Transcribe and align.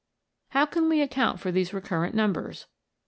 How 0.49 0.65
can 0.65 0.89
we 0.89 0.99
account 1.03 1.39
for 1.39 1.51
these 1.51 1.75
recurrent 1.75 2.15
numbers 2.15 2.65